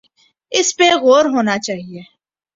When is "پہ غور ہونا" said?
0.77-1.55